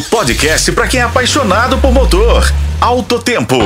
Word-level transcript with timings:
O 0.00 0.02
podcast 0.04 0.72
para 0.72 0.88
quem 0.88 0.98
é 0.98 1.02
apaixonado 1.02 1.76
por 1.76 1.92
motor. 1.92 2.50
Alto 2.80 3.18
Tempo. 3.18 3.58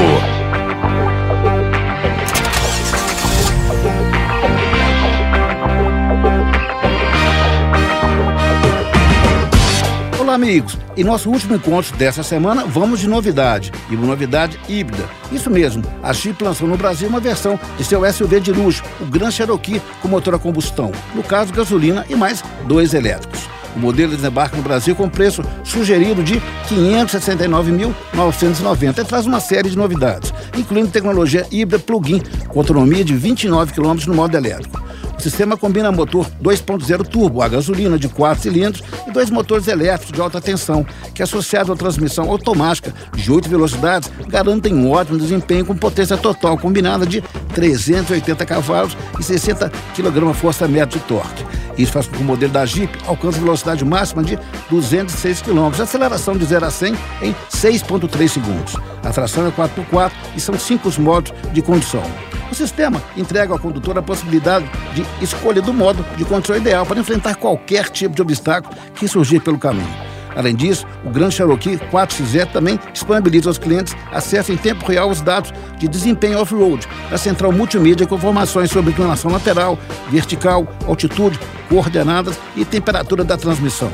Olá, 10.18 10.34
amigos. 10.34 10.76
Em 10.96 11.04
nosso 11.04 11.30
último 11.30 11.54
encontro 11.54 11.96
dessa 11.96 12.24
semana, 12.24 12.64
vamos 12.64 12.98
de 12.98 13.06
novidade. 13.06 13.70
E 13.88 13.94
uma 13.94 14.08
novidade 14.08 14.58
híbrida. 14.68 15.08
Isso 15.30 15.48
mesmo, 15.48 15.84
a 16.02 16.12
Jeep 16.12 16.42
lançou 16.42 16.66
no 16.66 16.76
Brasil 16.76 17.08
uma 17.08 17.20
versão 17.20 17.60
de 17.78 17.84
seu 17.84 18.12
SUV 18.12 18.40
de 18.40 18.50
luxo, 18.50 18.82
o 19.00 19.04
Grand 19.04 19.30
Cherokee, 19.30 19.80
com 20.02 20.08
motor 20.08 20.34
a 20.34 20.38
combustão. 20.40 20.90
No 21.14 21.22
caso, 21.22 21.52
gasolina 21.52 22.04
e 22.08 22.16
mais 22.16 22.42
dois 22.66 22.92
elétricos. 22.92 23.43
O 23.74 23.78
modelo 23.78 24.14
desembarca 24.14 24.54
no 24.56 24.62
Brasil 24.62 24.94
com 24.94 25.08
preço 25.08 25.42
sugerido 25.64 26.22
de 26.22 26.34
R$ 26.34 26.42
569.990 26.70 28.98
e 28.98 29.04
traz 29.04 29.26
uma 29.26 29.40
série 29.40 29.68
de 29.68 29.76
novidades, 29.76 30.32
incluindo 30.56 30.90
tecnologia 30.90 31.44
híbrida 31.50 31.82
plug-in, 31.82 32.22
com 32.48 32.60
autonomia 32.60 33.04
de 33.04 33.14
29 33.14 33.72
km 33.72 33.96
no 34.06 34.14
modo 34.14 34.36
elétrico. 34.36 34.84
O 35.18 35.22
sistema 35.22 35.56
combina 35.56 35.90
motor 35.90 36.26
2.0 36.42 37.06
turbo 37.06 37.40
a 37.40 37.48
gasolina 37.48 37.98
de 37.98 38.08
4 38.08 38.42
cilindros 38.42 38.82
e 39.06 39.10
dois 39.10 39.30
motores 39.30 39.68
elétricos 39.68 40.12
de 40.12 40.20
alta 40.20 40.40
tensão, 40.40 40.86
que 41.14 41.22
associado 41.22 41.72
à 41.72 41.76
transmissão 41.76 42.30
automática 42.30 42.92
de 43.14 43.32
8 43.32 43.48
velocidades, 43.48 44.10
garantem 44.28 44.74
um 44.74 44.90
ótimo 44.90 45.18
desempenho 45.18 45.64
com 45.64 45.76
potência 45.76 46.16
total 46.16 46.58
combinada 46.58 47.06
de 47.06 47.22
380 47.54 48.44
cavalos 48.44 48.96
e 49.18 49.22
60 49.22 49.70
kgfm 49.94 50.86
de 50.88 50.98
torque. 51.00 51.44
Isso 51.76 51.92
faz 51.92 52.06
com 52.06 52.16
que 52.16 52.22
o 52.22 52.24
modelo 52.24 52.52
da 52.52 52.64
Jeep 52.64 52.96
alcance 53.06 53.38
velocidade 53.38 53.84
máxima 53.84 54.22
de 54.22 54.38
206 54.70 55.42
km, 55.42 55.70
aceleração 55.80 56.36
de 56.36 56.44
0 56.44 56.66
a 56.66 56.70
100 56.70 56.94
em 57.22 57.34
6,3 57.50 58.28
segundos. 58.28 58.76
A 59.02 59.10
tração 59.10 59.46
é 59.46 59.50
4x4 59.50 60.12
e 60.36 60.40
são 60.40 60.58
cinco 60.58 60.88
os 60.88 60.98
modos 60.98 61.32
de 61.52 61.60
condução. 61.62 62.02
O 62.50 62.54
sistema 62.54 63.02
entrega 63.16 63.52
ao 63.52 63.58
condutor 63.58 63.98
a 63.98 64.02
possibilidade 64.02 64.70
de 64.94 65.04
escolha 65.20 65.60
do 65.60 65.72
modo 65.72 66.04
de 66.16 66.24
condução 66.24 66.56
ideal 66.56 66.86
para 66.86 67.00
enfrentar 67.00 67.34
qualquer 67.34 67.88
tipo 67.88 68.14
de 68.14 68.22
obstáculo 68.22 68.74
que 68.94 69.08
surgir 69.08 69.40
pelo 69.40 69.58
caminho. 69.58 70.14
Além 70.36 70.54
disso, 70.54 70.86
o 71.04 71.10
Grand 71.10 71.30
Cherokee 71.30 71.78
4XZ 71.92 72.52
também 72.52 72.78
disponibiliza 72.92 73.48
aos 73.48 73.58
clientes 73.58 73.96
acesso 74.12 74.52
em 74.52 74.56
tempo 74.56 74.84
real 74.84 75.08
aos 75.08 75.20
dados 75.20 75.52
de 75.78 75.86
desempenho 75.86 76.40
off-road 76.40 76.86
da 77.10 77.16
central 77.16 77.52
multimídia 77.52 78.06
com 78.06 78.16
informações 78.16 78.70
sobre 78.70 78.90
inclinação 78.90 79.30
lateral, 79.30 79.78
vertical, 80.10 80.66
altitude, 80.86 81.38
coordenadas 81.68 82.38
e 82.56 82.64
temperatura 82.64 83.24
da 83.24 83.36
transmissão. 83.36 83.90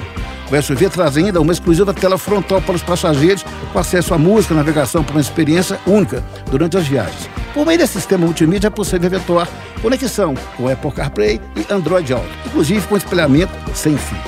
O 0.50 0.62
SUV 0.62 0.88
traz 0.88 1.16
ainda 1.16 1.40
uma 1.40 1.52
exclusiva 1.52 1.94
tela 1.94 2.18
frontal 2.18 2.60
para 2.60 2.74
os 2.74 2.82
passageiros 2.82 3.44
com 3.72 3.78
acesso 3.78 4.12
à 4.12 4.18
música, 4.18 4.52
navegação 4.52 5.04
para 5.04 5.14
uma 5.14 5.20
experiência 5.20 5.78
única 5.86 6.24
durante 6.50 6.76
as 6.76 6.86
viagens. 6.86 7.30
Por 7.54 7.64
meio 7.64 7.78
desse 7.78 7.94
sistema 7.94 8.24
multimídia 8.24 8.66
é 8.66 8.70
possível 8.70 9.06
efetuar 9.06 9.48
conexão 9.80 10.34
com 10.56 10.68
Apple 10.68 10.91
CarPlay 10.91 11.41
e 11.56 11.72
Android 11.72 12.12
Auto, 12.12 12.28
inclusive 12.46 12.86
com 12.86 12.96
espelhamento 12.96 13.52
sem 13.74 13.96
fio. 13.96 14.18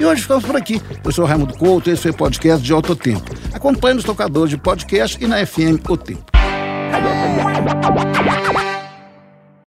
E 0.00 0.04
hoje 0.04 0.22
ficamos 0.22 0.44
por 0.44 0.56
aqui. 0.56 0.80
Eu 1.04 1.12
sou 1.12 1.24
Raimundo 1.24 1.54
Couto, 1.54 1.90
esse 1.90 2.02
foi 2.02 2.10
o 2.12 2.14
podcast 2.14 2.64
de 2.64 2.72
Alto 2.72 2.94
Tempo. 2.94 3.34
Acompanhe 3.52 3.94
nos 3.94 4.04
tocadores 4.04 4.50
de 4.50 4.56
podcast 4.56 5.22
e 5.22 5.26
na 5.26 5.44
FM 5.44 5.82
O 5.88 5.96
Tempo. 5.96 6.24